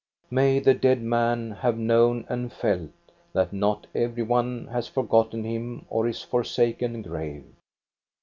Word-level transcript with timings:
May 0.31 0.57
the 0.59 0.73
dead 0.73 0.99
man 1.03 1.51
have 1.51 1.77
known 1.77 2.25
and 2.27 2.51
felt 2.51 2.89
that 3.33 3.53
not 3.53 3.85
every 3.93 4.23
one 4.23 4.65
has 4.71 4.87
forgotten 4.87 5.43
him 5.43 5.85
or 5.91 6.07
his 6.07 6.23
forsaken 6.23 7.03
grave. 7.03 7.45